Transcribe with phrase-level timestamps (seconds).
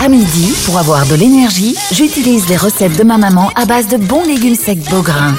[0.00, 3.96] À midi, pour avoir de l'énergie, j'utilise les recettes de ma maman à base de
[3.96, 5.34] bons légumes secs Beaugrain.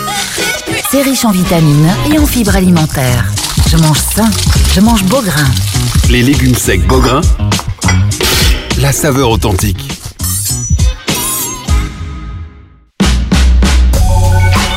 [0.91, 3.23] C'est riche en vitamines et en fibres alimentaires.
[3.69, 4.29] Je mange sain,
[4.73, 5.47] je mange Beaugrain.
[6.09, 7.21] Les légumes secs Beaugrain,
[8.79, 9.93] la saveur authentique.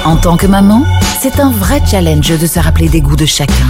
[0.05, 0.85] En tant que maman,
[1.21, 3.67] c'est un vrai challenge de se rappeler des goûts de chacun.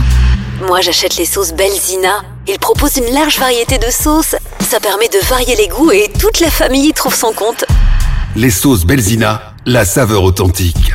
[0.67, 2.23] Moi, j'achète les sauces Belzina.
[2.47, 4.37] Ils proposent une large variété de sauces.
[4.73, 7.67] Ça permet de varier les goûts et toute la famille y trouve son compte.
[8.37, 10.95] Les sauces Belzina, la saveur authentique.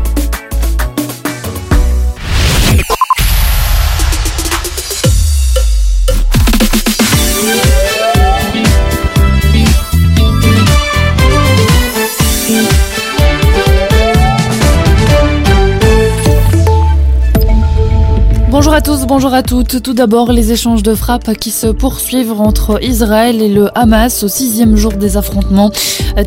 [18.71, 19.83] Bonjour à tous, bonjour à toutes.
[19.83, 24.29] Tout d'abord, les échanges de frappes qui se poursuivent entre Israël et le Hamas au
[24.29, 25.73] sixième jour des affrontements.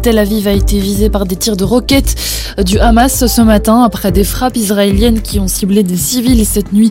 [0.02, 2.14] Tel Aviv a été visé par des tirs de roquettes
[2.62, 6.90] du Hamas ce matin après des frappes israéliennes qui ont ciblé des civils cette nuit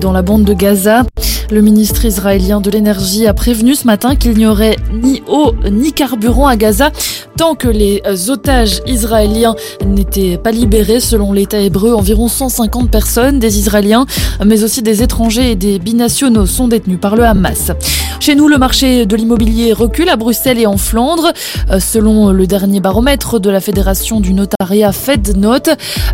[0.00, 1.04] dans la bande de Gaza.
[1.50, 5.92] Le ministre israélien de l'énergie a prévenu ce matin qu'il n'y aurait ni eau ni
[5.92, 6.90] carburant à Gaza
[7.38, 9.54] tant que les otages israéliens
[9.86, 10.98] n'étaient pas libérés.
[10.98, 14.06] Selon l'État hébreu, environ 150 personnes, des Israéliens,
[14.44, 17.72] mais aussi des étrangers et des binationaux sont détenus par le Hamas.
[18.20, 21.32] Chez nous, le marché de l'immobilier recule à Bruxelles et en Flandre.
[21.78, 25.70] Selon le dernier baromètre de la Fédération du notariat FedNote,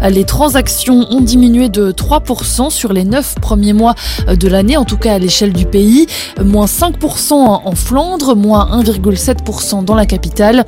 [0.09, 3.95] les transactions ont diminué de 3% sur les 9 premiers mois
[4.29, 6.07] de l'année, en tout cas à l'échelle du pays.
[6.41, 10.65] Moins 5% en Flandre, moins 1,7% dans la capitale.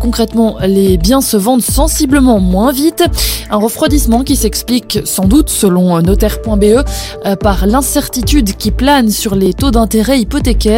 [0.00, 3.04] Concrètement, les biens se vendent sensiblement moins vite.
[3.50, 9.70] Un refroidissement qui s'explique sans doute, selon notaire.be, par l'incertitude qui plane sur les taux
[9.70, 10.71] d'intérêt hypothécaires.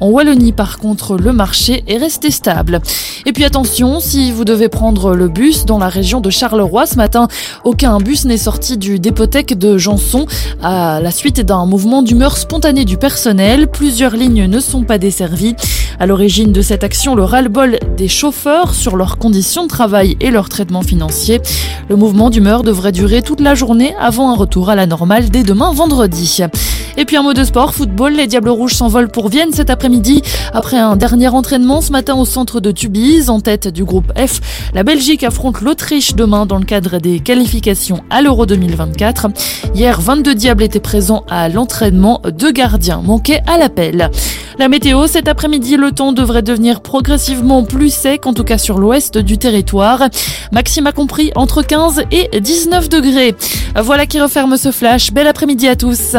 [0.00, 2.80] En Wallonie, par contre, le marché est resté stable.
[3.24, 6.96] Et puis attention, si vous devez prendre le bus dans la région de Charleroi ce
[6.96, 7.28] matin,
[7.64, 10.26] aucun bus n'est sorti du dépothèque de Janson
[10.62, 13.68] à la suite d'un mouvement d'humeur spontané du personnel.
[13.68, 15.54] Plusieurs lignes ne sont pas desservies.
[16.00, 20.30] À l'origine de cette action, le ras-le-bol des chauffeurs sur leurs conditions de travail et
[20.30, 21.40] leur traitement financier.
[21.88, 25.44] Le mouvement d'humeur devrait durer toute la journée avant un retour à la normale dès
[25.44, 26.42] demain vendredi.
[26.96, 30.22] Et puis un mot de sport, football, les Diables Rouges s'envolent pour Vienne cet après-midi.
[30.52, 34.40] Après un dernier entraînement ce matin au centre de Tubize, en tête du groupe F,
[34.74, 39.28] la Belgique affronte l'Autriche demain dans le cadre des qualifications à l'Euro 2024.
[39.74, 44.10] Hier, 22 Diables étaient présents à l'entraînement, deux gardiens manquaient à l'appel.
[44.58, 48.78] La météo, cet après-midi, le temps devrait devenir progressivement plus sec, en tout cas sur
[48.78, 50.08] l'ouest du territoire.
[50.52, 53.34] Maxime a compris entre 15 et 19 degrés.
[53.76, 55.12] Voilà qui referme ce flash.
[55.12, 56.16] Bel après-midi à tous.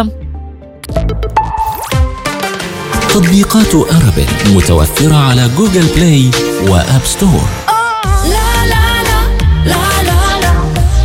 [3.13, 6.31] تطبيقات أرابيل متوفرة على جوجل بلاي
[6.69, 7.49] وآب ستور.
[8.25, 9.19] لا لا لا
[9.65, 10.53] لا لا لا لا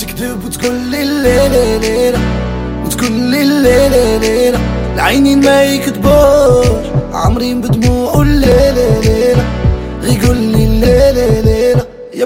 [0.00, 2.20] تكذب وتقول لي ليلة ليلة
[2.84, 4.60] وتقول لي ليلة ليلة
[4.94, 9.44] العينين ما يكذبوش عمري بدموع الليلة ليلة
[10.02, 10.36] غيقول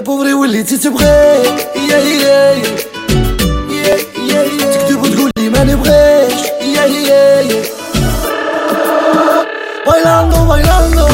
[0.00, 2.50] بوغري وليتي تبغي يا يا
[3.70, 3.96] يا
[4.30, 7.62] يا يا تكذب وتقول لي ما نبغيش يا يا يا
[9.86, 11.06] بايلاندو بايلاندو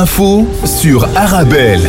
[0.00, 1.82] l'info sur Arabelle.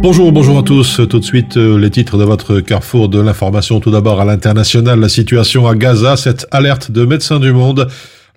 [0.00, 1.02] Bonjour, bonjour à tous.
[1.06, 3.78] Tout de suite, euh, les titres de votre carrefour de l'information.
[3.78, 7.88] Tout d'abord, à l'international, la situation à Gaza, cette alerte de Médecins du Monde.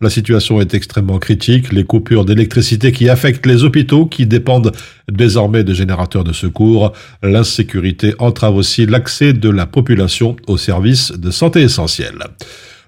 [0.01, 1.71] La situation est extrêmement critique.
[1.71, 4.73] Les coupures d'électricité qui affectent les hôpitaux, qui dépendent
[5.09, 6.91] désormais de générateurs de secours.
[7.23, 12.25] L'insécurité entrave aussi l'accès de la population aux services de santé essentiels.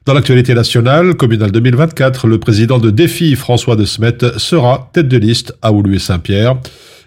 [0.04, 5.18] Dans l'actualité nationale, communale 2024, le président de Défi, François de Smet, sera tête de
[5.18, 6.56] liste à Oulu et Saint-Pierre.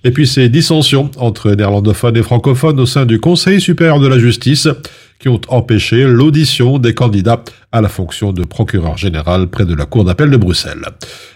[0.05, 4.20] Et puis ces dissensions entre néerlandophones et francophones au sein du Conseil supérieur de la
[4.20, 4.69] justice
[5.19, 9.87] qui ont empêché l'audition des candidats à la fonction de procureur général près de la
[9.87, 10.84] Cour d'appel de Bruxelles.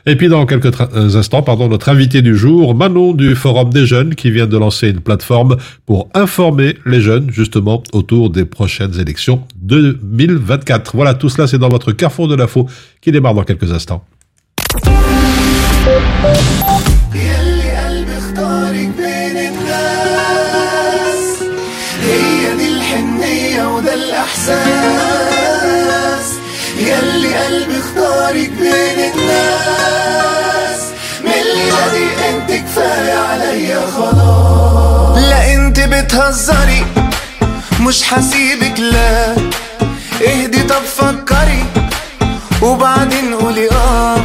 [0.06, 4.14] Et puis dans quelques instants, pardon, notre invité du jour, Manon du Forum des jeunes
[4.14, 9.42] qui vient de lancer une plateforme pour informer les jeunes justement autour des prochaines élections
[9.56, 10.94] 2024.
[10.94, 12.66] Voilà, tout cela c'est dans votre carrefour de l'info
[13.00, 14.04] qui démarre dans quelques instants.
[28.28, 30.80] اختارك بين الناس.
[31.92, 35.18] دي أنت كفاية عليا خلاص.
[35.18, 36.86] لا أنت بتهزري
[37.80, 39.34] مش حسيبك لا.
[40.26, 41.64] اهدي طب فكري
[42.62, 44.16] وبعدين قولي آه.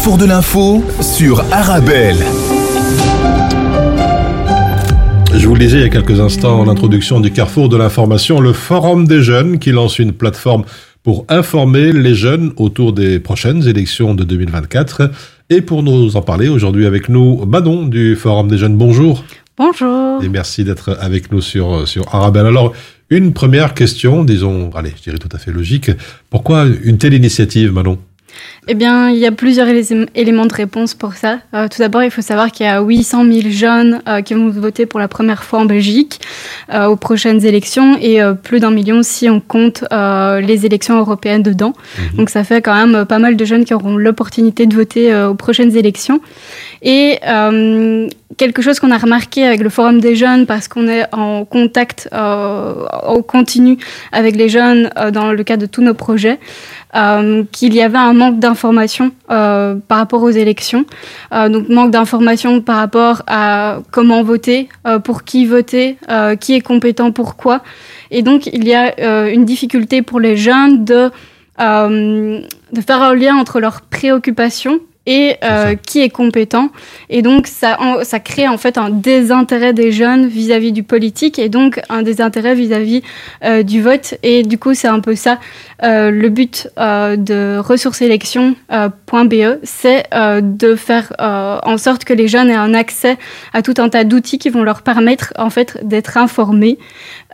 [0.00, 2.16] Carrefour de l'info sur Arabelle.
[5.34, 8.40] Je vous le disais il y a quelques instants en introduction du Carrefour de l'information,
[8.40, 10.64] le Forum des jeunes qui lance une plateforme
[11.02, 15.10] pour informer les jeunes autour des prochaines élections de 2024.
[15.50, 18.78] Et pour nous en parler aujourd'hui avec nous, Manon du Forum des jeunes.
[18.78, 19.22] Bonjour.
[19.58, 20.22] Bonjour.
[20.22, 22.46] Et merci d'être avec nous sur, sur Arabelle.
[22.46, 22.72] Alors,
[23.10, 25.90] une première question, disons, allez, je dirais tout à fait logique.
[26.30, 27.98] Pourquoi une telle initiative, Manon?
[28.68, 29.66] Eh bien, il y a plusieurs
[30.14, 31.40] éléments de réponse pour ça.
[31.54, 34.48] Euh, tout d'abord, il faut savoir qu'il y a 800 000 jeunes euh, qui vont
[34.48, 36.20] voter pour la première fois en Belgique
[36.72, 41.72] euh, aux prochaines élections et plus d'un million si on compte les élections européennes dedans.
[41.72, 42.16] Mhm.
[42.16, 45.34] Donc, ça fait quand même pas mal de jeunes qui auront l'opportunité de voter aux
[45.34, 46.20] prochaines élections.
[46.82, 47.18] Et
[48.36, 52.08] quelque chose qu'on a remarqué avec le Forum des jeunes, parce qu'on est en contact
[52.12, 53.78] au continu
[54.12, 56.38] avec les jeunes dans le cadre de tous nos projets,
[56.94, 60.84] euh, qu'il y avait un manque d'informations euh, par rapport aux élections.
[61.32, 66.54] Euh, donc manque d'informations par rapport à comment voter, euh, pour qui voter, euh, qui
[66.54, 67.62] est compétent pour quoi.
[68.10, 71.10] Et donc il y a une difficulté pour les jeunes de,
[71.58, 76.70] de faire un lien entre leurs préoccupations et euh, qui est compétent.
[77.08, 81.48] Et donc, ça, ça crée en fait un désintérêt des jeunes vis-à-vis du politique et
[81.48, 83.02] donc un désintérêt vis-à-vis
[83.44, 84.14] euh, du vote.
[84.22, 85.38] Et du coup, c'est un peu ça
[85.82, 92.28] euh, le but euh, de ressourcesélection.be, c'est euh, de faire euh, en sorte que les
[92.28, 93.16] jeunes aient un accès
[93.52, 96.78] à tout un tas d'outils qui vont leur permettre en fait d'être informés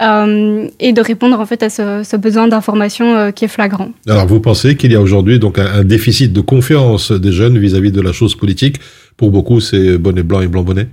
[0.00, 3.90] et de répondre en fait à ce, ce besoin d'information qui est flagrant.
[4.08, 7.58] Alors, vous pensez qu'il y a aujourd'hui donc un, un déficit de confiance des jeunes
[7.58, 8.76] vis-à-vis de la chose politique?
[9.16, 10.88] Pour beaucoup, c'est bonnet blanc et blanc bonnet.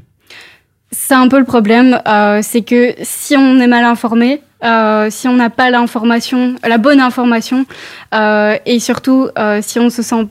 [0.92, 5.28] C'est un peu le problème, euh, c'est que si on est mal informé, euh, si
[5.28, 7.66] on n'a pas l'information, la bonne information,
[8.14, 10.28] euh, et surtout euh, si on se sent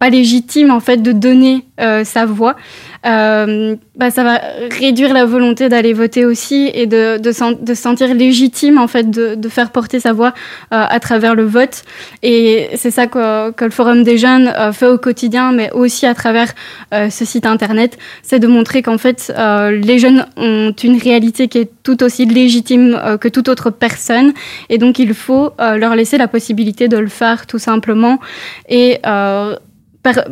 [0.00, 2.56] pas légitime en fait de donner euh, sa voix,
[3.04, 4.40] euh, bah, ça va
[4.78, 9.34] réduire la volonté d'aller voter aussi et de, de, de sentir légitime en fait de,
[9.34, 10.34] de faire porter sa voix
[10.72, 11.82] euh, à travers le vote.
[12.22, 16.06] Et c'est ça que, que, le Forum des jeunes euh, fait au quotidien, mais aussi
[16.06, 16.52] à travers
[16.94, 21.48] euh, ce site internet, c'est de montrer qu'en fait euh, les jeunes ont une réalité
[21.48, 24.32] qui est tout aussi légitime que toute autre personne,
[24.68, 28.20] et donc il faut leur laisser la possibilité de le faire tout simplement.
[28.68, 29.00] Et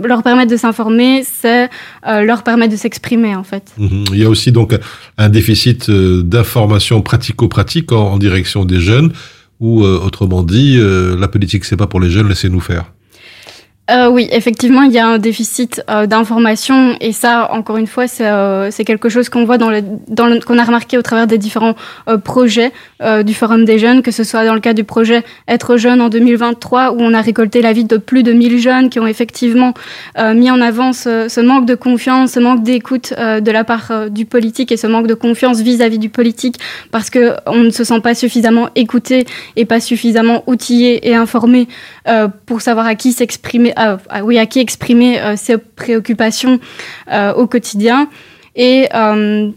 [0.03, 1.69] leur permettre de s'informer, c'est
[2.07, 3.73] euh, leur permettre de s'exprimer en fait.
[3.79, 4.05] Mmh.
[4.12, 4.77] Il y a aussi donc
[5.19, 9.12] un déficit euh, d'information pratico-pratique en, en, direction des jeunes,
[9.61, 12.93] ou euh, autrement dit, euh, la politique c'est pas pour les jeunes, laissez-nous faire.
[13.90, 18.06] Euh, oui, effectivement, il y a un déficit euh, d'information et ça, encore une fois,
[18.06, 21.26] c'est euh, quelque chose qu'on voit dans le, dans le, qu'on a remarqué au travers
[21.26, 21.75] des différents
[22.09, 25.25] euh, projets euh, du Forum des jeunes, que ce soit dans le cas du projet
[25.49, 29.00] Être jeune en 2023 où on a récolté l'avis de plus de 1000 jeunes qui
[29.00, 29.75] ont effectivement
[30.18, 34.11] euh, mis en avant ce, ce manque de confiance, ce manque d'écoute de la part
[34.11, 36.56] du politique et ce manque de confiance vis-à-vis -vis du politique
[36.90, 41.66] parce que on ne se sent pas suffisamment écouté et pas suffisamment outillé et informé
[42.47, 43.73] pour savoir à qui s'exprimer
[44.22, 46.58] oui, à qui exprimer euh, ses préoccupations
[47.10, 48.08] euh, au quotidien.
[48.56, 49.50] Et, euh,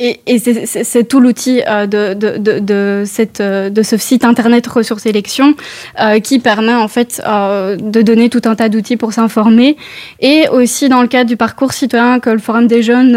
[0.00, 4.66] et, et c'est tout l'outil euh, de, de, de, cette, euh, de ce site internet
[4.66, 5.54] Ressources Élections
[6.00, 9.76] euh, qui permet en fait de donner tout un tas d'outils pour s'informer.
[10.20, 13.16] Et aussi dans le cadre du parcours citoyen que le Forum des jeunes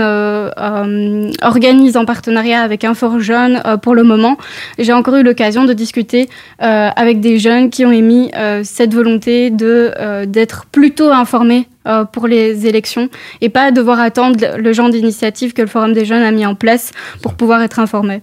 [1.42, 4.38] organise en partenariat avec Infor Jeunes pour le moment,
[4.80, 8.32] j'ai encore eu l'occasion de discuter avec des jeunes qui ont émis
[8.64, 13.10] cette volonté de d'être plutôt informés euh, pour les élections
[13.42, 16.56] et pas devoir attendre le genre d'initiative que le Forum des jeunes a mis en
[16.56, 18.22] place pour pouvoir être informé.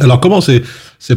[0.00, 0.62] Alors comment s'est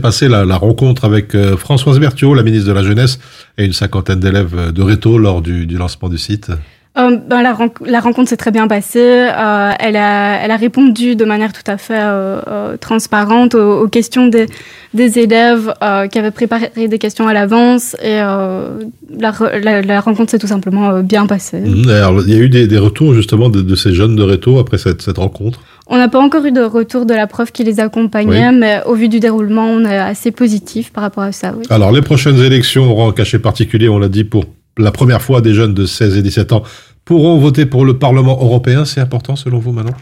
[0.02, 3.20] passée la, la, rencontre avec euh, Françoise Berthiaud, la ministre de la Jeunesse,
[3.58, 6.52] et une cinquantaine d'élèves de Réto lors du, du lancement du site?
[6.98, 7.56] Euh, ben, la,
[7.86, 9.00] la rencontre s'est très bien passée.
[9.00, 13.84] Euh, elle, a, elle a répondu de manière tout à fait euh, euh, transparente aux,
[13.84, 14.48] aux, questions des,
[14.94, 18.80] des élèves euh, qui avaient préparé des questions à l'avance et euh,
[19.10, 19.34] la,
[19.64, 21.62] la, la, rencontre s'est tout simplement euh, bien passée.
[21.62, 24.24] Mmh, alors, il y a eu des, des retours justement de, de, ces jeunes de
[24.24, 25.62] Réto après cette, cette rencontre?
[25.88, 28.58] On n'a pas encore eu de retour de la prof qui les accompagnait, oui.
[28.58, 31.54] mais au vu du déroulement, on est assez positif par rapport à ça.
[31.58, 31.64] Oui.
[31.70, 34.46] Alors, les prochaines élections auront un cachet particulier, on l'a dit, pour
[34.82, 36.64] la première fois des jeunes de 16 et 17 ans
[37.06, 38.86] pourront voter pour le Parlement européen.
[38.86, 39.94] C'est important selon vous, Manon?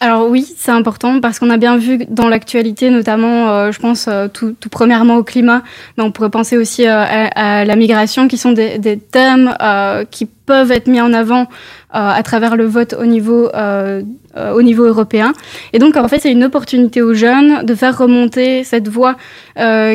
[0.00, 4.06] Alors oui, c'est important parce qu'on a bien vu dans l'actualité, notamment, euh, je pense
[4.06, 5.64] euh, tout, premièrement au climat,
[5.96, 9.56] mais on pourrait penser aussi euh, à, la migration, qui sont des, des thèmes
[10.12, 11.48] qui peuvent être mis en avant
[11.90, 13.48] à travers le vote au niveau,
[14.36, 15.32] au niveau européen.
[15.72, 19.16] Et donc, en fait, c'est une opportunité aux jeunes de faire remonter cette voix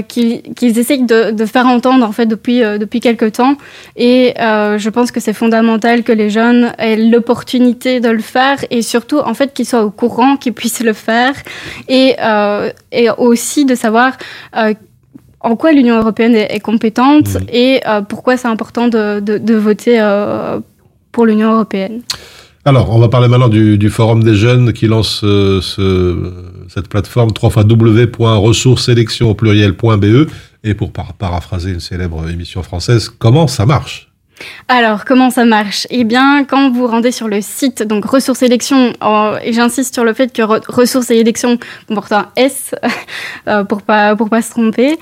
[0.08, 3.58] qu'ils essayent de, de, faire entendre, en fait, depuis, depuis quelques temps.
[3.96, 8.82] Et je pense que c'est fondamental que les jeunes aient l'opportunité de le faire et
[8.82, 11.34] surtout, en fait, qu'ils soient au courant, qu'ils puissent le faire.
[11.88, 12.16] Et,
[12.92, 14.18] et aussi de savoir
[15.44, 17.40] en quoi l'Union européenne est, compétente mmh.
[17.52, 20.60] et euh, pourquoi c'est important de, voter euh,
[21.14, 22.02] pour l'Union européenne.
[22.66, 25.62] Alors, on va parler maintenant du, Forum des jeunes qui lance euh,
[26.70, 30.30] cette plateforme www.ressourcesélection au pluriel.be.
[30.66, 34.13] Et pour paraphraser une célèbre émission française, comment ça marche?
[34.68, 35.88] Alors, comment ça marche?
[35.90, 38.94] Eh bien, quand vous rendez sur le site, donc ressources élections,
[39.44, 42.74] et j'insiste sur le fait que ressources et élections comporte un S
[43.48, 44.98] euh, pour pas pour pas se tromper.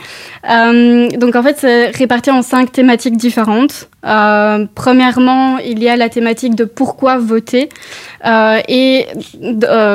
[0.50, 3.88] Euh, donc en fait, c'est réparti en cinq thématiques différentes.
[4.04, 7.70] Euh, premièrement, il y a la thématique de pourquoi voter.
[8.68, 9.08] Et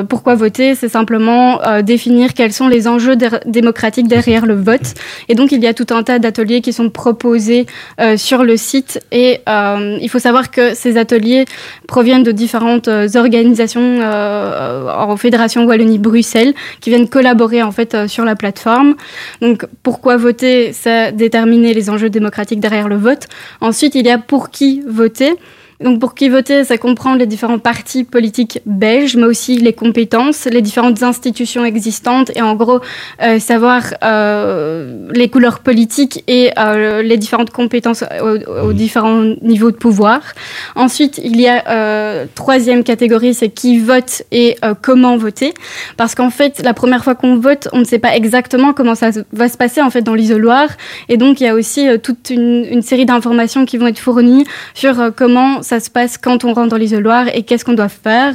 [0.08, 3.16] pourquoi voter, c'est simplement définir quels sont les enjeux
[3.46, 4.94] démocratiques derrière le vote.
[5.28, 7.66] Et donc, il y a tout un tas d'ateliers qui sont proposés
[8.16, 9.00] sur le site.
[9.12, 11.44] Et il faut savoir que ces ateliers
[11.86, 18.94] proviennent de différentes organisations en Fédération Wallonie-Bruxelles qui viennent collaborer en fait sur la plateforme.
[19.40, 23.26] Donc, pourquoi voter, c'est déterminer les enjeux démocratiques derrière le vote.
[23.60, 25.34] Ensuite, il y a pour qui voter.
[25.80, 30.46] Donc pour qui voter, ça comprend les différents partis politiques belges, mais aussi les compétences,
[30.46, 32.80] les différentes institutions existantes et en gros
[33.22, 39.76] euh, savoir euh, les couleurs politiques et euh, les différentes compétences aux, différents niveaux de
[39.76, 40.20] pouvoir.
[40.74, 45.52] Ensuite, il y a troisième catégorie, c'est qui vote et comment voter,
[45.96, 49.10] parce qu'en fait, la première fois qu'on vote, on ne sait pas exactement comment ça
[49.32, 50.68] va se passer en fait dans l'isoloir,
[51.08, 54.44] et donc il y a aussi toute une, une série d'informations qui vont être fournies
[54.74, 58.34] sur comment ça se passe quand on rentre dans l'isoloir et qu'est-ce qu'on doit faire.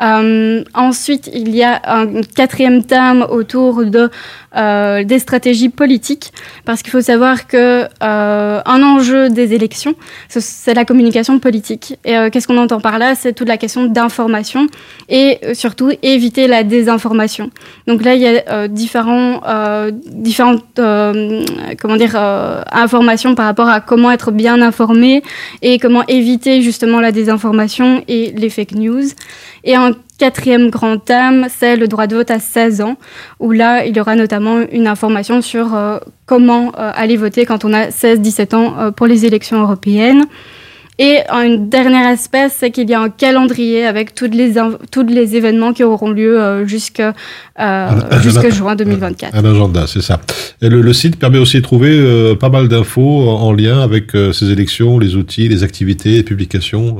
[0.00, 4.10] Euh, ensuite, il y a un quatrième thème autour de
[4.56, 6.32] euh, des stratégies politiques,
[6.64, 9.94] parce qu'il faut savoir que euh, un enjeu des élections,
[10.28, 11.98] c'est la communication politique.
[12.04, 13.14] Et qu'est-ce qu'on entend par là?
[13.14, 14.66] C'est toute la question d'information
[15.08, 17.50] et surtout éviter la désinformation.
[17.86, 19.40] Donc là, il y a différents,
[20.06, 20.64] différentes
[21.80, 22.16] comment dire
[22.72, 25.22] informations par rapport à comment être bien informé
[25.62, 29.04] et comment éviter justement la désinformation et les fake news.
[29.64, 32.96] Et un quatrième grand thème, c'est le droit de vote à 16 ans,
[33.38, 37.64] où là, il y aura notamment une information sur euh, comment euh, aller voter quand
[37.64, 40.24] on a 16-17 ans euh, pour les élections européennes.
[41.02, 44.52] Et un dernier aspect, c'est qu'il y a un calendrier avec tous les,
[44.90, 47.14] tous les événements qui auront lieu jusqu'à
[47.56, 49.34] juin 2024.
[49.34, 50.20] Un agenda, c'est ça.
[50.60, 54.50] Et le, le, site permet aussi de trouver pas mal d'infos en lien avec ces
[54.50, 56.98] élections, les outils, les activités, les publications.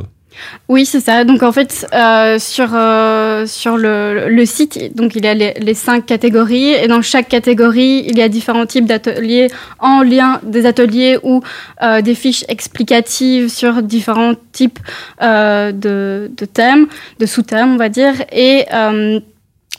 [0.69, 1.25] Oui, c'est ça.
[1.25, 5.55] Donc en fait, euh, sur, euh, sur le, le, site, donc il y a les,
[5.55, 10.41] les, cinq catégories et dans chaque catégorie, il y a différents types d'ateliers en lien
[10.43, 11.43] des ateliers ou
[11.83, 14.79] euh, des fiches explicatives sur différents types
[15.23, 16.87] euh, de, de, thèmes,
[17.19, 18.15] de sous-thèmes, on va dire.
[18.33, 19.21] Et euh,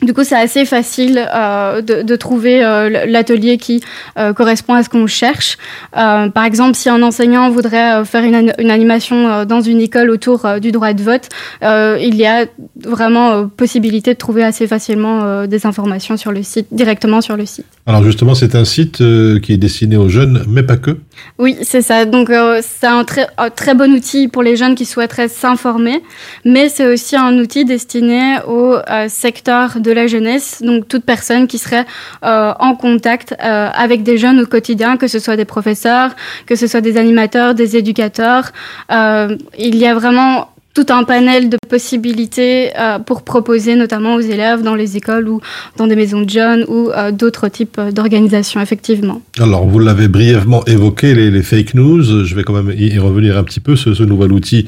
[0.02, 3.82] du coup, c'est assez facile euh, de, de, trouver euh, l'atelier qui
[4.18, 5.58] euh, correspond à ce qu'on cherche.
[5.92, 10.72] Par exemple, si un enseignant voudrait faire une, une animation dans une école autour du
[10.72, 11.28] droit de vote,
[11.62, 12.46] il y a
[12.82, 17.66] vraiment possibilité de trouver assez facilement des informations sur le site, directement sur le site.
[17.86, 19.02] Alors justement, c'est un site
[19.42, 20.96] qui est destiné aux jeunes, mais pas que.
[21.38, 22.04] Oui, c'est ça.
[22.04, 22.30] Donc
[22.62, 26.02] c'est un très bon outil pour les jeunes qui souhaiteraient s'informer,
[26.44, 28.76] mais c'est aussi un outil destiné au
[29.08, 31.86] secteur de la jeunesse, donc toute personne qui serait
[32.24, 36.10] euh, en contact euh, avec des jeunes au quotidien, que ce soit des professeurs,
[36.46, 38.52] que ce soit des animateurs, des éducateurs.
[38.90, 42.70] Euh, il y a vraiment tout un panel de possibilités
[43.04, 45.42] pour proposer notamment aux élèves dans les écoles ou
[45.76, 49.20] dans des maisons de jeunes ou d'autres types d'organisations, effectivement.
[49.38, 52.24] Alors, vous l'avez brièvement évoqué, les, les, fake news.
[52.24, 53.76] Je vais quand même y revenir un petit peu.
[53.76, 54.66] Ce, ce nouvel outil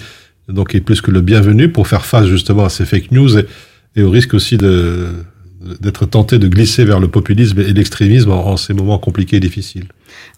[0.49, 3.39] donc, est plus que le bienvenu pour faire face justement à ces fake news.
[3.39, 3.47] Et
[3.97, 8.75] et au risque aussi d'être tenté de glisser vers le populisme et l'extrémisme en, ces
[8.75, 9.87] moments compliqués et difficiles.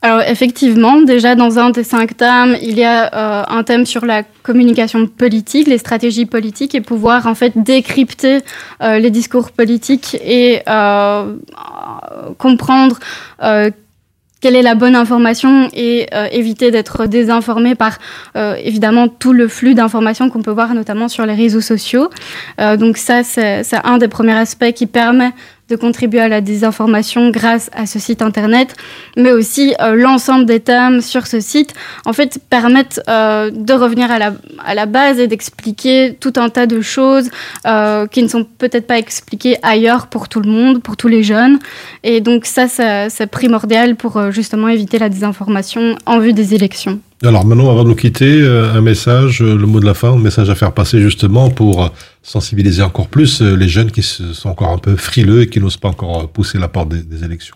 [0.03, 4.05] Alors effectivement, déjà dans un des cinq thèmes, il y a euh, un thème sur
[4.05, 8.41] la communication politique, les stratégies politiques et pouvoir en fait décrypter
[8.83, 11.37] euh, les discours politiques et euh,
[12.39, 12.99] comprendre
[14.47, 17.99] quelle est la bonne information et euh, éviter d'être désinformé par
[18.37, 22.11] euh, évidemment tout le flux d'informations qu'on peut voir notamment sur les réseaux sociaux.
[22.61, 25.33] Euh, donc ça, c'est un des premiers aspects qui permet
[25.69, 28.77] de contribuer à la désinformation grâce à ce site internet,
[29.17, 31.75] mais aussi euh, l'ensemble des thèmes sur ce site,
[32.05, 34.33] en fait, permettent euh, de revenir à la,
[34.65, 37.31] à la base et d'expliquer tout un tas de choses
[37.67, 41.25] euh, qui ne sont peut-être pas expliquées ailleurs pour tout le monde, pour tous les
[41.25, 41.59] jeunes.
[42.05, 47.01] Et donc ça, c'est primordial pour justement éviter la désinformation en vue des élections.
[47.25, 50.51] Alors maintenant, avant de nous quitter, un message, le mot de la fin, un message
[50.51, 51.91] à faire passer justement pour
[52.27, 55.77] sensibiliser encore plus euh, les jeunes qui sont encore un peu frileux et qui n'osent
[55.77, 57.55] pas encore euh, pousser la porte des, élections.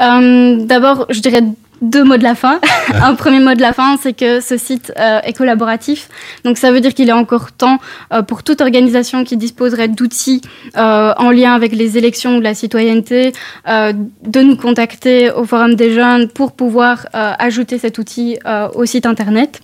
[0.00, 1.42] Euh, D'abord, je dirais
[1.82, 2.60] deux mots de la fin.
[2.94, 6.08] Un premier mot de la fin, c'est que ce site est collaboratif.
[6.44, 7.78] Donc ça veut dire qu'il est encore temps
[8.26, 10.40] pour toute organisation qui disposerait d'outils
[10.76, 13.32] en lien avec les élections ou la citoyenneté
[13.66, 18.38] de nous contacter au Forum des jeunes pour pouvoir ajouter cet outil
[18.74, 19.60] au site internet.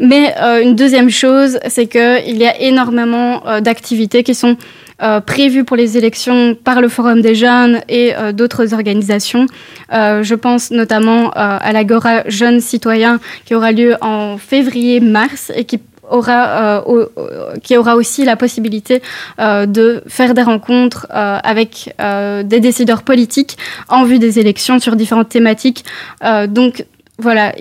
[0.00, 4.56] Mais euh, une deuxième chose, c'est qu'il y a énormément euh, d'activités qui sont
[5.02, 9.46] euh, prévues pour les élections par le Forum des jeunes et euh, d'autres organisations.
[9.92, 15.64] Euh, je pense notamment euh, à l'Agora Jeunes Citoyens qui aura lieu en février-mars et
[15.64, 15.80] qui
[16.10, 17.08] aura, au-
[17.62, 19.00] qui aura aussi la possibilité
[19.38, 21.94] de faire des rencontres avec
[22.44, 23.56] des décideurs politiques
[23.88, 25.82] en vue des élections sur différentes thématiques.
[26.48, 26.84] Donc
[27.18, 27.52] voilà,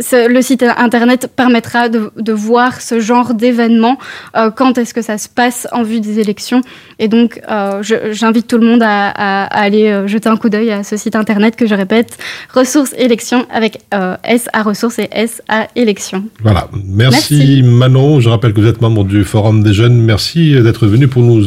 [0.00, 3.98] ce- le site internet permettra de, de voir ce genre d'événements,
[4.36, 6.60] euh, quand est-ce que ça se passe en vue des élections.
[7.00, 10.48] Et donc, euh, j'invite tout le monde à, à- à aller euh, jeter un coup
[10.48, 12.16] d'œil à ce site internet que je répète,
[12.54, 16.24] ressources élections avec euh, S à ressources et S à élections.
[16.42, 16.68] Voilà.
[16.86, 17.62] Merci, Merci.
[17.64, 18.20] Manon.
[18.20, 20.00] Je rappelle que vous êtes membre du Forum des jeunes.
[20.00, 21.44] Merci d'être venu pour nous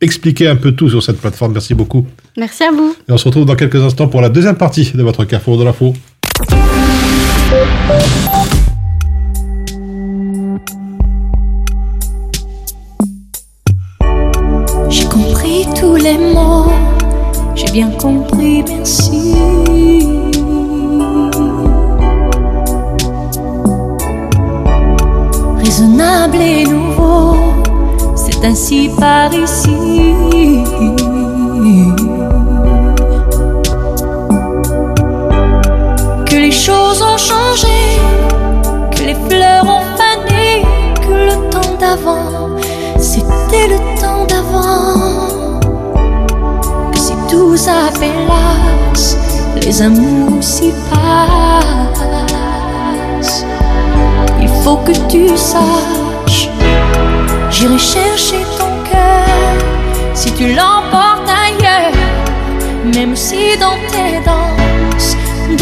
[0.00, 1.52] expliquer un peu tout sur cette plateforme.
[1.52, 2.06] Merci beaucoup.
[2.36, 2.94] Merci à vous.
[3.08, 5.64] Et on se retrouve dans quelques instants pour la deuxième partie de votre Carrefour de
[5.64, 5.92] l'info.
[14.88, 16.72] J'ai compris tous les mots,
[17.54, 19.34] j'ai bien compris, merci.
[25.58, 27.36] Raisonnable et nouveau,
[28.16, 30.62] c'est ainsi par ici.
[36.92, 38.00] Choses ont changé,
[38.90, 40.62] que les fleurs ont fané,
[41.00, 42.56] que le temps d'avant,
[42.98, 45.60] c'était le temps d'avant.
[46.92, 49.16] Que si tout s'appelasse,
[49.62, 51.04] les amours s'y passent.
[54.40, 56.50] Il faut que tu saches,
[57.50, 59.54] j'irai chercher ton cœur
[60.14, 61.92] si tu l'emportes ailleurs,
[62.94, 64.61] même si dans tes danses,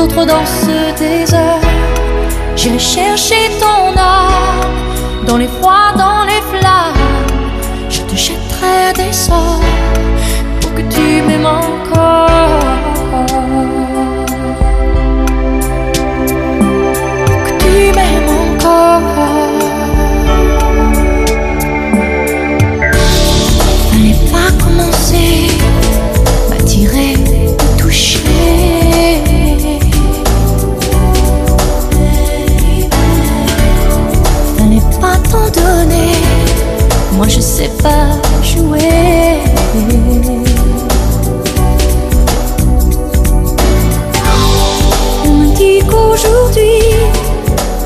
[0.07, 0.67] dansent
[0.99, 1.61] des heures.
[2.57, 6.95] J'irai chercher ton âme dans les froids, dans les flammes.
[7.89, 9.61] Je te jetterai des sorts
[10.61, 12.29] pour que tu m'aimes encore.
[17.27, 19.30] Pour que tu m'aimes encore.
[37.41, 38.11] Je sais pas
[38.43, 39.39] jouer.
[45.25, 46.83] On me dit qu'aujourd'hui,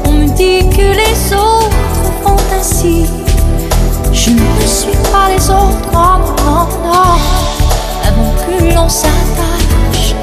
[0.06, 1.76] on me dit que les autres
[2.24, 3.06] font ainsi.
[4.12, 7.14] Je ne suis pas les autres, non, non, non.
[8.08, 10.16] Avant que l'on s'attache,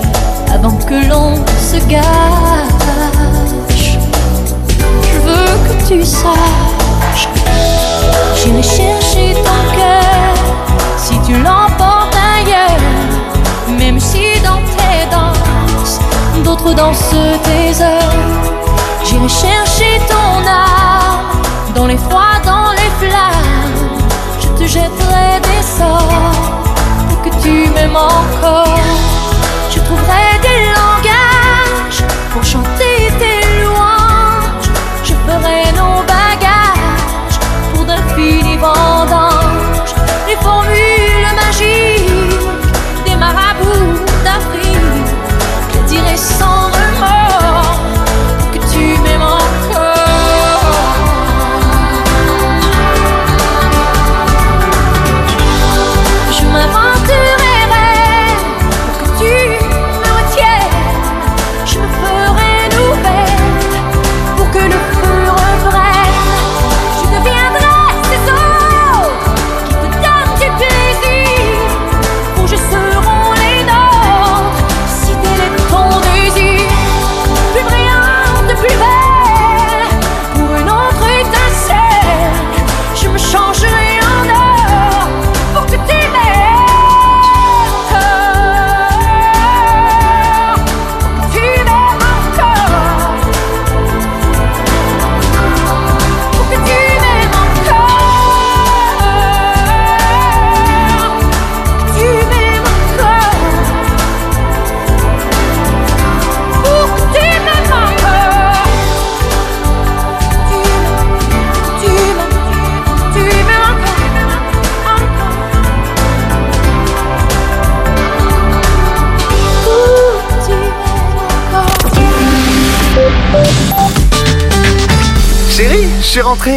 [0.54, 1.36] avant que l'on
[1.70, 3.98] se gâche.
[5.08, 6.81] Je veux que tu saches,
[8.44, 10.34] j'irai chercher ton cœur
[10.98, 12.82] si tu l'emportes ailleurs.
[13.80, 16.00] Même si dans tes danses,
[16.44, 18.18] d'autres dansent tes heures.
[19.04, 21.42] J'irai chercher ton âme
[21.76, 24.00] dans les froids, dans les flammes.
[24.40, 26.32] Je te jetterai des sorts
[27.10, 28.80] pour que tu m'aimes encore.
[29.74, 30.71] Je trouverai des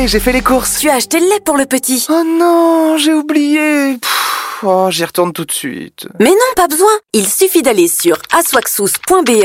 [0.06, 0.78] j'ai fait les courses.
[0.80, 2.06] Tu as acheté le lait pour le petit.
[2.08, 3.96] Oh non, j'ai oublié.
[3.98, 6.06] Pff, oh, j'y retourne tout de suite.
[6.20, 6.90] Mais non, pas besoin.
[7.12, 9.44] Il suffit d'aller sur aswaxous.be,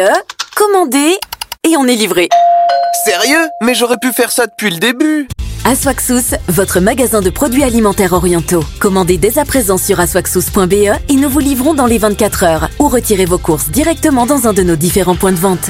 [0.55, 1.17] commander
[1.63, 2.29] et on est livré.
[3.05, 3.47] Sérieux?
[3.61, 5.27] Mais j'aurais pu faire ça depuis le début.
[5.65, 8.63] Aswaxous, votre magasin de produits alimentaires orientaux.
[8.79, 12.87] Commandez dès à présent sur aswaxous.be et nous vous livrons dans les 24 heures ou
[12.87, 15.69] retirez vos courses directement dans un de nos différents points de vente.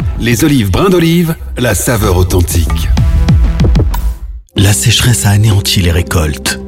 [0.21, 2.89] Les olives brins d'olive, la saveur authentique.
[4.55, 6.59] La sécheresse a anéanti les récoltes,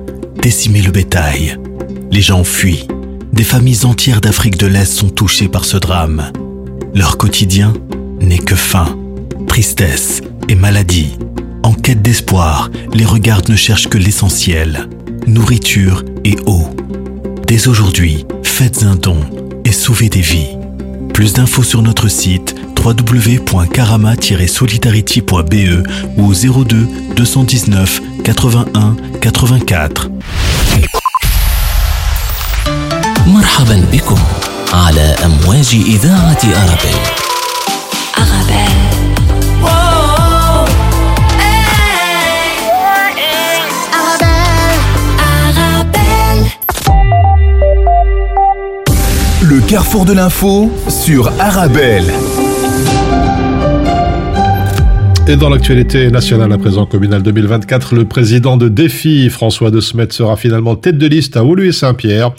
[0.42, 1.60] décimé le bétail.
[2.12, 2.88] Les gens fuient.
[3.32, 6.32] Des familles entières d'Afrique de l'Est sont touchées par ce drame.
[6.96, 7.76] Leur quotidien
[8.20, 8.98] n'est que faim,
[9.48, 11.20] tristesse et maladie.
[11.62, 14.90] En quête d'espoir, les regards ne cherchent que l'essentiel,
[15.28, 16.72] nourriture et eau.
[17.46, 19.20] Dès aujourd'hui, faites un don
[19.64, 20.58] et sauvez des vies.
[21.14, 22.53] Plus d'infos sur notre site
[22.85, 25.83] www.karama-solidarity.be
[26.17, 26.33] ou au
[26.65, 30.09] 02 219 81 84.
[33.27, 34.19] مرحبا بكم
[34.73, 36.97] على أمواج إذاعة أرابيل
[49.43, 52.13] Le carrefour de l'info sur Arabelle.
[55.26, 60.12] Et dans l'actualité nationale à présent communale 2024, le président de Défi, François de Smet,
[60.12, 62.34] sera finalement tête de liste à Oulu et Saint-Pierre.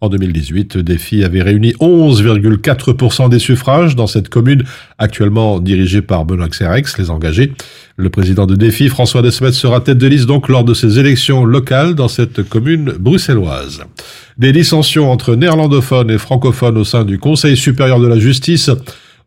[0.00, 4.62] En 2018, Défi avait réuni 11,4% des suffrages dans cette commune
[4.98, 7.54] actuellement dirigée par Benoît Xerex, les engagés.
[7.96, 11.44] Le président de Défi, François Desmet, sera tête de liste donc lors de ces élections
[11.44, 13.80] locales dans cette commune bruxelloise.
[14.38, 18.70] Des dissensions entre néerlandophones et francophones au sein du Conseil supérieur de la justice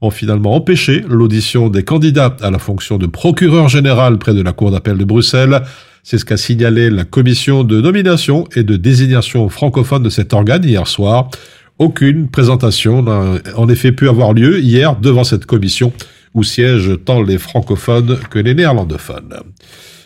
[0.01, 4.51] ont finalement empêché l'audition des candidats à la fonction de procureur général près de la
[4.51, 5.61] Cour d'appel de Bruxelles.
[6.03, 10.63] C'est ce qu'a signalé la commission de nomination et de désignation francophone de cet organe
[10.63, 11.29] hier soir.
[11.77, 15.93] Aucune présentation n'a en effet pu avoir lieu hier devant cette commission
[16.33, 19.35] où siègent tant les francophones que les néerlandophones.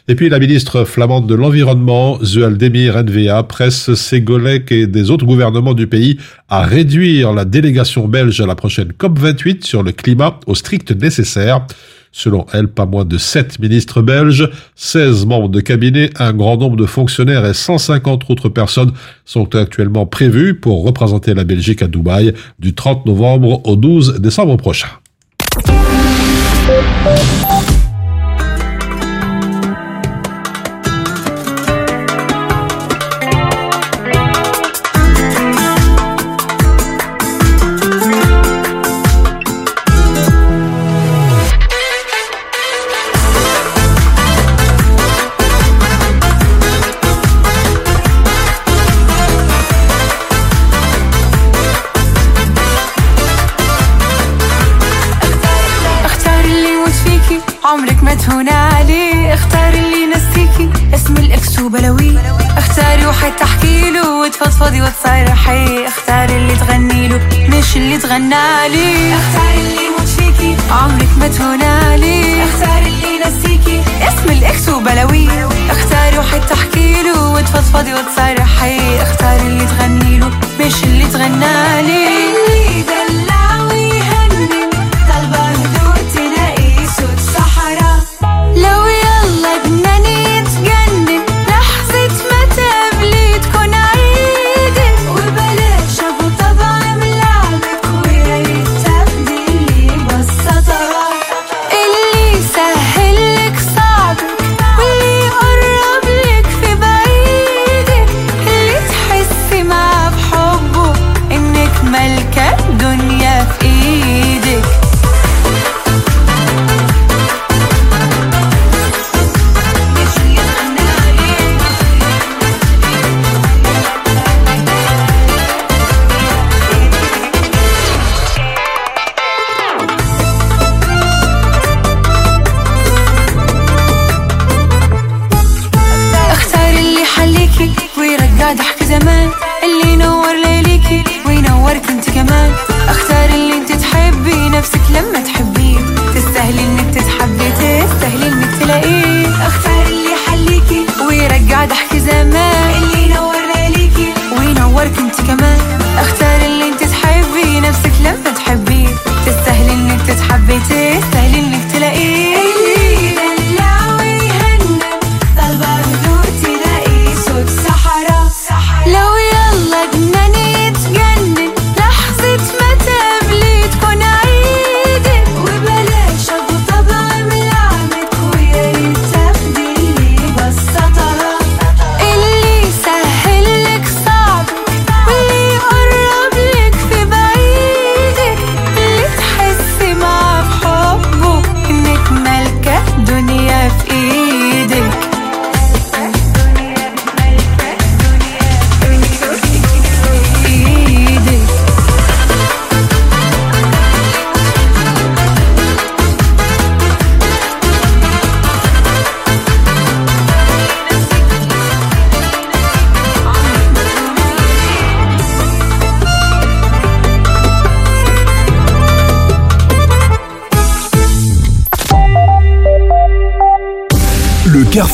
[0.08, 5.74] Et puis la ministre flamande de l'Environnement, Zualdemir NVA, presse Ségolèque et des autres gouvernements
[5.74, 10.54] du pays à réduire la délégation belge à la prochaine COP28 sur le climat au
[10.54, 11.65] strict nécessaire.
[12.12, 16.78] Selon elle, pas moins de 7 ministres belges, 16 membres de cabinet, un grand nombre
[16.78, 18.91] de fonctionnaires et 150 autres personnes
[19.26, 24.56] sont actuellement prévus pour représenter la Belgique à Dubaï du 30 novembre au 12 décembre
[24.56, 24.88] prochain.
[68.14, 68.93] مش اللي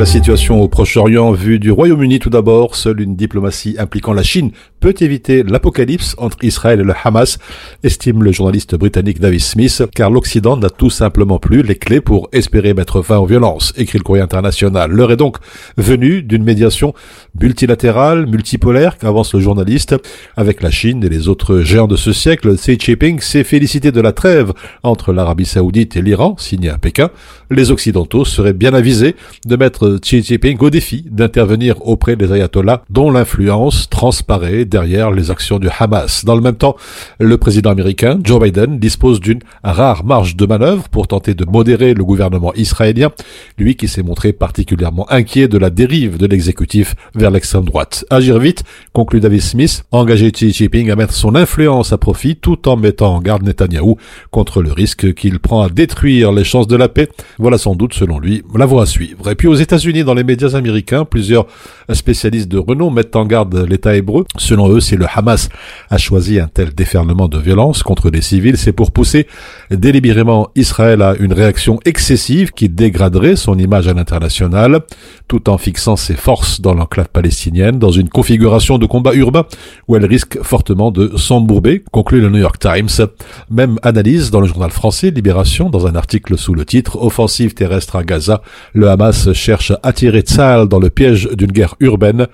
[0.00, 4.50] La situation au Proche-Orient vue du Royaume-Uni tout d'abord, seule une diplomatie impliquant la Chine
[4.80, 7.36] peut éviter l'apocalypse entre Israël et le Hamas,
[7.84, 12.30] estime le journaliste britannique David Smith, car l'Occident n'a tout simplement plus les clés pour
[12.32, 14.90] espérer mettre fin aux violences, écrit le courrier international.
[14.90, 15.36] L'heure est donc
[15.76, 16.94] venue d'une médiation
[17.38, 19.96] multilatérale, multipolaire, qu'avance le journaliste,
[20.34, 22.56] avec la Chine et les autres géants de ce siècle.
[22.56, 27.10] Xi Jinping s'est félicité de la trêve entre l'Arabie Saoudite et l'Iran, signée à Pékin.
[27.50, 32.82] Les Occidentaux seraient bien avisés de mettre Xi Jinping au défi d'intervenir auprès des ayatollahs
[32.90, 36.24] dont l'influence transparaît derrière les actions du Hamas.
[36.24, 36.76] Dans le même temps,
[37.18, 41.94] le président américain Joe Biden dispose d'une rare marge de manœuvre pour tenter de modérer
[41.94, 43.10] le gouvernement israélien,
[43.58, 48.04] lui qui s'est montré particulièrement inquiet de la dérive de l'exécutif vers l'extrême droite.
[48.10, 52.68] Agir vite, conclut David Smith, engager Xi Jinping à mettre son influence à profit tout
[52.68, 53.96] en mettant en garde Netanyahou
[54.30, 57.08] contre le risque qu'il prend à détruire les chances de la paix.
[57.38, 59.30] Voilà sans doute, selon lui, la voie à suivre.
[59.30, 61.46] Et puis aux États-Unis, dans les médias américains, plusieurs
[61.90, 64.26] spécialistes de renom mettent en garde l'État hébreu.
[64.36, 65.48] Selon eux, si le Hamas
[65.88, 69.26] a choisi un tel déferlement de violence contre les civils, c'est pour pousser
[69.70, 74.80] délibérément Israël à une réaction excessive qui dégraderait son image à l'international,
[75.28, 79.46] tout en fixant ses forces dans l'enclave palestinienne, dans une configuration de combat urbain
[79.88, 83.06] où elle risque fortement de s'embourber, conclut le New York Times.
[83.50, 87.96] Même analyse dans le journal français Libération, dans un article sous le titre Offensive terrestre
[87.96, 88.42] à Gaza,
[88.74, 90.24] le Hamas cherche attirer
[90.68, 92.26] dans le piège d'une guerre urbaine.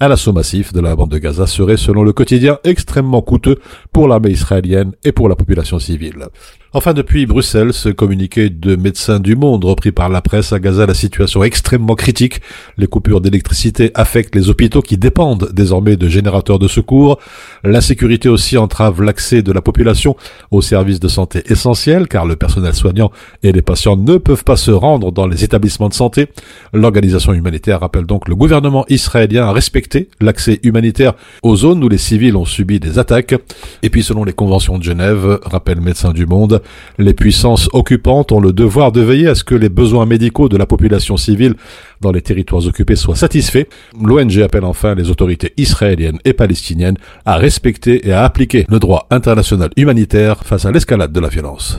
[0.00, 3.58] Un assaut massif de la bande de Gaza serait, selon le quotidien, extrêmement coûteux
[3.92, 6.28] pour l'armée israélienne et pour la population civile.
[6.72, 10.86] Enfin, depuis Bruxelles, ce communiqué de Médecins du Monde repris par la presse à Gaza,
[10.86, 12.42] la situation extrêmement critique.
[12.78, 17.18] Les coupures d'électricité affectent les hôpitaux qui dépendent désormais de générateurs de secours.
[17.64, 20.14] L'insécurité aussi entrave l'accès de la population
[20.52, 23.10] aux services de santé essentiels, car le personnel soignant
[23.42, 26.28] et les patients ne peuvent pas se rendre dans les établissements de santé.
[26.72, 31.98] L'organisation humanitaire rappelle donc le gouvernement israélien à respecter l'accès humanitaire aux zones où les
[31.98, 33.34] civils ont subi des attaques.
[33.82, 36.59] Et puis, selon les conventions de Genève, rappelle Médecins du Monde,
[36.98, 40.56] les puissances occupantes ont le devoir de veiller à ce que les besoins médicaux de
[40.56, 41.54] la population civile
[42.00, 43.66] dans les territoires occupés soient satisfaits.
[44.00, 49.06] L'ONG appelle enfin les autorités israéliennes et palestiniennes à respecter et à appliquer le droit
[49.10, 51.78] international humanitaire face à l'escalade de la violence.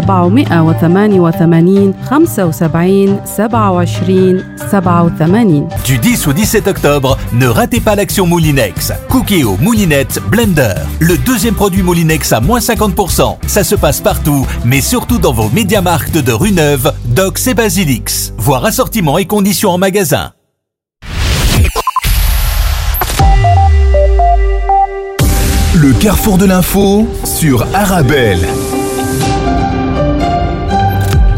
[0.00, 2.48] 488 75 27
[4.70, 8.92] 87 Du 10 au 17 octobre, ne ratez pas l'action Moulinex.
[9.08, 10.74] Cookéo Moulinette Blender.
[11.00, 13.36] Le deuxième produit Moulinex à moins 50%.
[13.46, 18.32] Ça se passe partout, mais surtout dans vos médiamarques de rue Neuve, Docs et Basilix.
[18.38, 20.32] Voir assortiment et conditions en magasin.
[25.74, 28.48] Le carrefour de l'info sur Arabelle.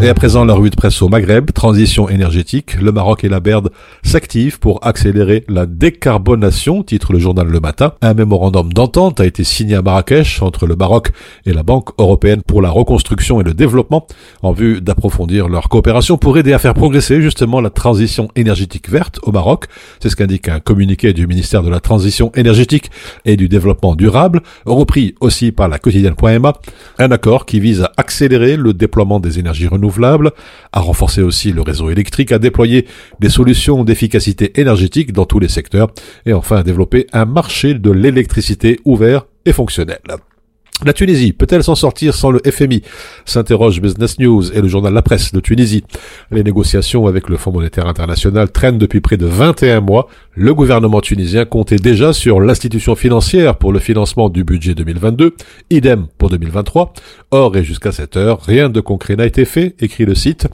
[0.02, 3.38] Et à présent, la revue de presse au Maghreb, transition énergétique, le Maroc et la
[3.38, 3.68] BERD
[4.02, 7.92] s'activent pour accélérer la décarbonation, titre le journal Le Matin.
[8.00, 11.10] Un mémorandum d'entente a été signé à Marrakech entre le Maroc
[11.44, 14.06] et la Banque européenne pour la reconstruction et le développement
[14.40, 19.20] en vue d'approfondir leur coopération pour aider à faire progresser justement la transition énergétique verte
[19.22, 19.66] au Maroc.
[20.02, 22.90] C'est ce qu'indique un communiqué du ministère de la Transition énergétique
[23.26, 26.54] et du développement durable, repris aussi par la quotidienne.ma,
[26.98, 29.89] un accord qui vise à accélérer le déploiement des énergies renouvelables
[30.72, 32.86] à renforcer aussi le réseau électrique, à déployer
[33.20, 35.88] des solutions d'efficacité énergétique dans tous les secteurs,
[36.26, 40.00] et enfin à développer un marché de l'électricité ouvert et fonctionnel.
[40.86, 42.82] La Tunisie peut-elle s'en sortir sans le FMI
[43.26, 45.84] s'interroge Business News et le journal La Presse de Tunisie.
[46.30, 50.08] Les négociations avec le Fonds monétaire international traînent depuis près de 21 mois.
[50.34, 55.34] Le gouvernement tunisien comptait déjà sur l'institution financière pour le financement du budget 2022,
[55.68, 56.94] idem pour 2023.
[57.30, 60.48] Or, et jusqu'à cette heure, rien de concret n'a été fait, écrit le site.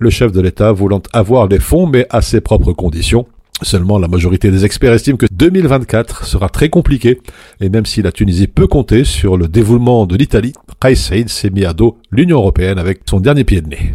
[0.00, 3.26] Le chef de l'État voulant avoir des fonds, mais à ses propres conditions.
[3.62, 7.20] Seulement, la majorité des experts estiment que 2024 sera très compliqué,
[7.60, 11.64] et même si la Tunisie peut compter sur le dévouement de l'Italie, Kais s'est mis
[11.64, 13.94] à dos l'Union Européenne avec son dernier pied de nez.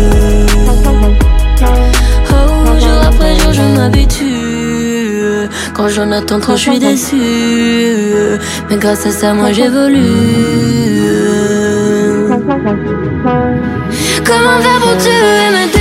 [3.53, 7.17] jour je m'habitue Quand j'en attends trop je suis déçu.
[8.69, 9.99] Mais grâce à ça moi j'évolue.
[14.25, 15.80] Comment faire pour tuer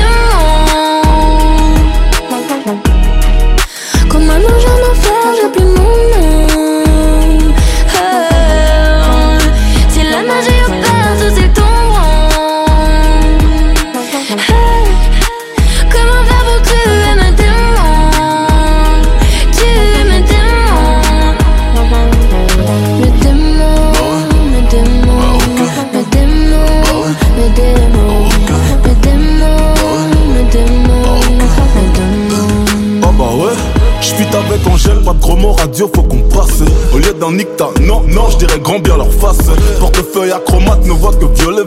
[38.70, 39.50] grand bien leur face.
[39.80, 41.64] Portefeuille acromate ne voit que violet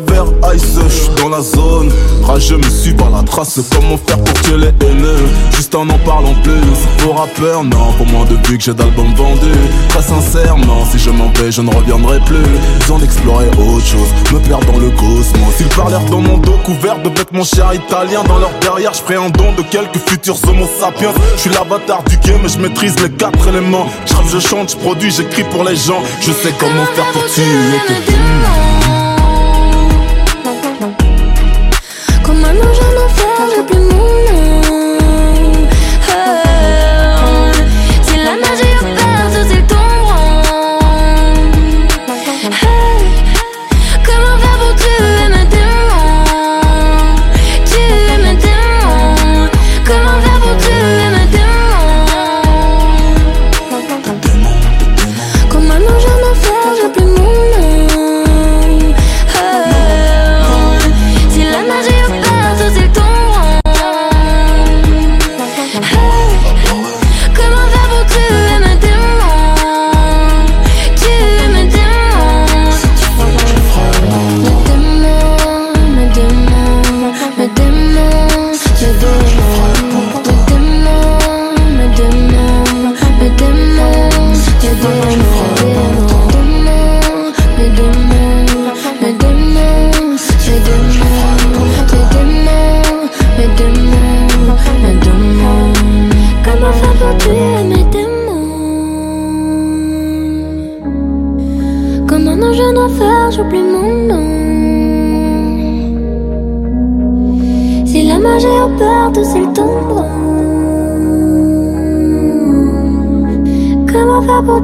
[0.54, 1.91] Je suis dans la zone,
[2.24, 3.60] rageux me suis par la trace.
[3.74, 5.26] Comment faire pour tuer les haineux?
[5.56, 6.62] Juste en en parlant plus.
[6.99, 9.49] Pour rappeur, non, pour moins depuis que j'ai d'albums vendus.
[9.89, 12.45] Très sincèrement, si je m'en vais, je ne reviendrai plus.
[12.80, 15.56] Besoin d'explorer autre chose, me perdre dans le cosmos.
[15.60, 18.24] Ils parlèrent dans mon dos couvert de vêtements chers italiens.
[18.28, 21.14] Dans leur derrière, je ferai un don de quelques futurs homo sapiens.
[21.36, 23.88] Je suis l'avatar du game, mais je maîtrise les quatre éléments.
[24.06, 26.01] Je je chante, je produis, j'écris pour les gens.
[26.22, 27.43] Je sais comment faire pour tuer
[27.88, 28.62] tes démons.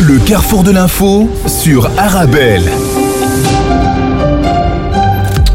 [0.00, 2.62] Le carrefour de l'info sur Arabelle.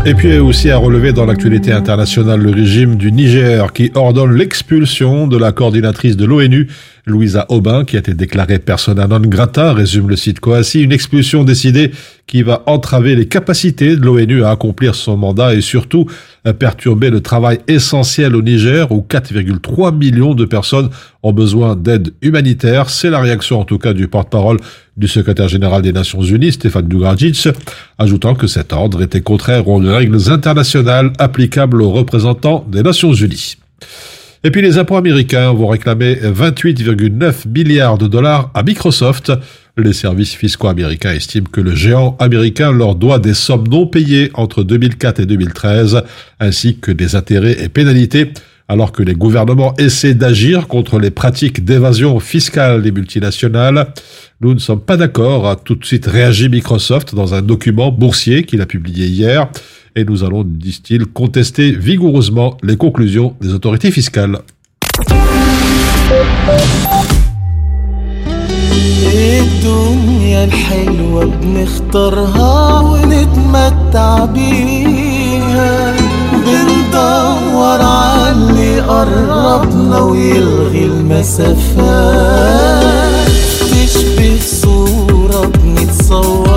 [0.04, 5.28] Et puis aussi à relever dans l'actualité internationale le régime du Niger qui ordonne l'expulsion
[5.28, 6.68] de la coordinatrice de l'ONU,
[7.12, 11.44] Louisa Aubin, qui a été déclarée persona non grata, résume le site Coassi, une expulsion
[11.44, 11.92] décidée
[12.26, 16.06] qui va entraver les capacités de l'ONU à accomplir son mandat et surtout
[16.60, 20.90] perturber le travail essentiel au Niger où 4,3 millions de personnes
[21.24, 22.90] ont besoin d'aide humanitaire.
[22.90, 24.58] C'est la réaction en tout cas du porte-parole
[24.98, 27.48] du secrétaire général des Nations Unies, Stéphane Dugardzic,
[27.98, 33.58] ajoutant que cet ordre était contraire aux règles internationales applicables aux représentants des Nations Unies.
[34.44, 39.32] Et puis les impôts américains vont réclamer 28,9 milliards de dollars à Microsoft.
[39.78, 44.32] Les services fiscaux américains estiment que le géant américain leur doit des sommes non payées
[44.34, 46.02] entre 2004 et 2013,
[46.40, 48.32] ainsi que des intérêts et pénalités,
[48.68, 53.94] alors que les gouvernements essaient d'agir contre les pratiques d'évasion fiscale des multinationales.
[54.42, 58.44] Nous ne sommes pas d'accord, a tout de suite réagi Microsoft dans un document boursier
[58.44, 59.52] qu'il a publié hier
[59.95, 64.39] et nous allons, disent-ils, contester vigoureusement les conclusions des autorités fiscales.
[69.15, 75.95] الدنيا الحلوة بنختارها ونتمتع بيها
[76.33, 82.07] بندور على اللي قربنا ويلغي المسافات
[83.71, 86.50] تشبه صورة بنتصورها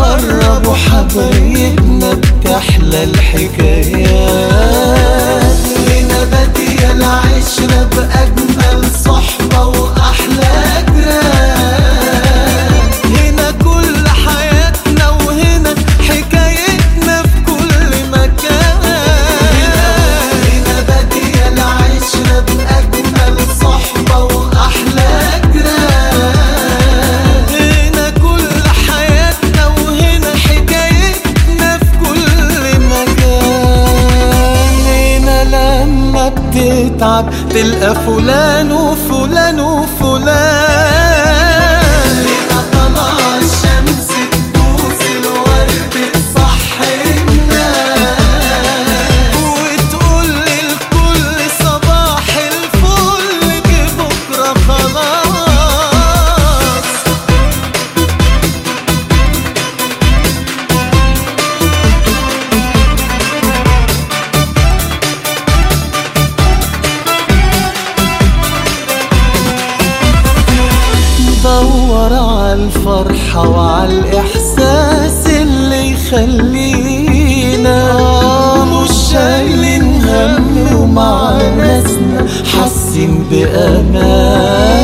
[0.00, 4.10] بيقربوا حبايبنا بتحلى الحكايات.
[5.88, 10.69] هنا بادية العشرة بأجمل صحبة وأحلى
[37.50, 39.49] تلقى فلان وفلان
[83.00, 84.80] قاعدين بأمان.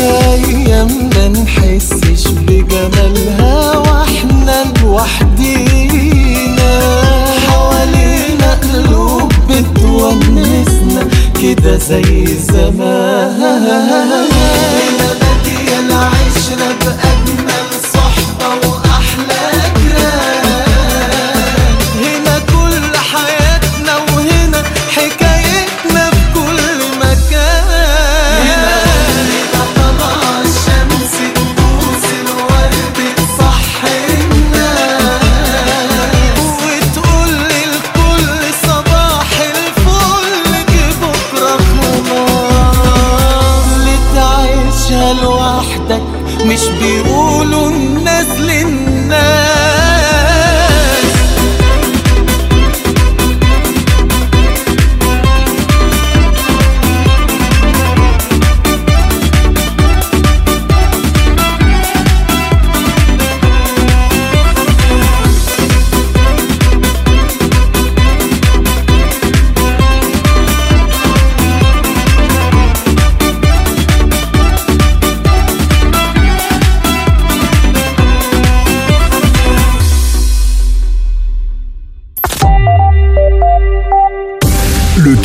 [0.00, 6.72] أيام ما نحسش بجمالها وإحنا لوحدينا.
[7.46, 11.02] حوالينا قلوب بتونسنا
[11.42, 13.36] كده زي زمان.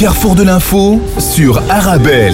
[0.01, 2.33] Carrefour de l'info sur Arabelle.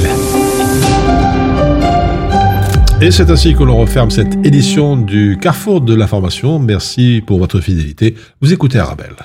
[3.01, 6.59] Et c'est ainsi que l'on referme cette édition du Carrefour de l'information.
[6.59, 8.15] Merci pour votre fidélité.
[8.39, 9.16] Vous écoutez Arabelle.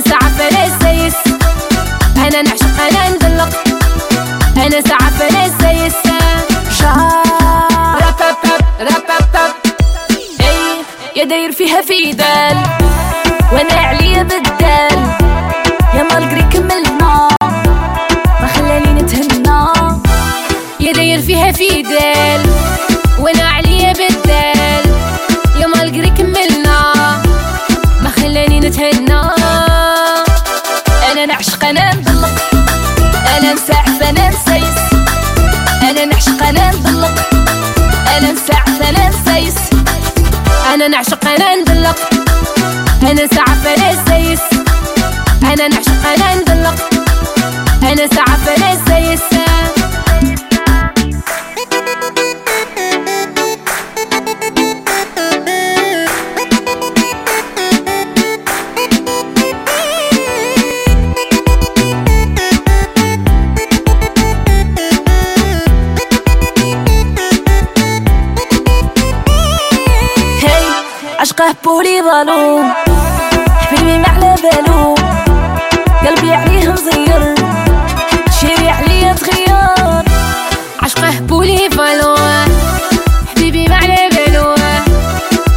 [0.00, 1.14] أنا ساعة بلا سايس
[2.16, 3.48] أنا نعشق أنا نغلق.
[4.56, 5.94] أنا ساعة بلا سايس
[6.78, 8.14] شهر
[10.40, 10.84] اي
[11.16, 11.82] يا داير فيها
[13.52, 14.22] وأنا عليا
[40.80, 41.96] أنا نعشق أنا ندلق
[43.02, 44.40] أنا سعف أنا سيس
[45.42, 46.74] أنا نعشق أنا ندلق
[47.82, 49.20] أنا سعف أنا سيس
[71.20, 72.64] عشقه بولي بالو
[73.60, 74.94] حبيبي ما على بالو.
[76.06, 77.34] قلبي عليه مزير
[78.40, 80.02] شيري عليه تغير
[80.82, 82.16] عشقه بولي فالو
[83.30, 84.54] حبيبي ما على بالو.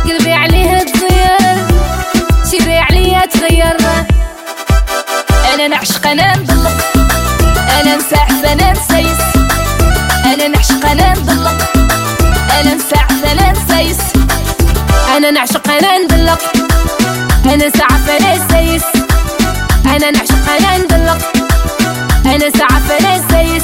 [0.06, 1.58] قلبي عليه تغير
[2.52, 3.78] شيري عليه تغير.
[5.54, 6.78] أنا نعشق أنا نضلق.
[7.82, 9.22] أنا نسعف أنا نسيس.
[10.26, 11.58] أنا نعشق أنا نضلق.
[12.60, 14.23] أنا نسعف أنا نسيس.
[15.18, 16.42] أنا نعشق أنا ندلق
[17.46, 18.84] أنا سعف أنا سيس
[19.86, 21.18] أنا نعشق أنا ندلق
[22.26, 23.64] أنا سعف أنا سيس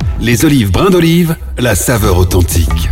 [0.23, 2.91] Les olives brins d'olive, la saveur authentique.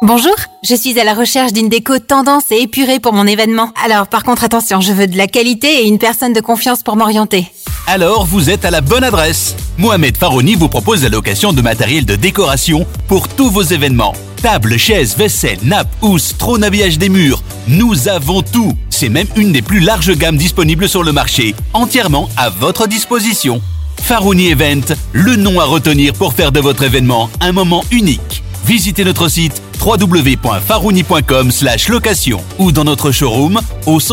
[0.00, 3.72] Bonjour, je suis à la recherche d'une déco tendance et épurée pour mon événement.
[3.84, 6.94] Alors par contre attention, je veux de la qualité et une personne de confiance pour
[6.94, 7.50] m'orienter.
[7.88, 9.56] Alors vous êtes à la bonne adresse.
[9.76, 14.14] Mohamed Farouni vous propose la location de matériel de décoration pour tous vos événements.
[14.40, 17.42] Tables, chaises, vaisselle, nappes, housses, trône habillage des murs.
[17.66, 18.72] Nous avons tout.
[18.88, 23.60] C'est même une des plus larges gammes disponibles sur le marché, entièrement à votre disposition.
[24.04, 24.82] Farouni Event,
[25.14, 28.42] le nom à retenir pour faire de votre événement un moment unique.
[28.66, 31.50] Visitez notre site www.farouni.com
[31.88, 34.12] location ou dans notre showroom au 101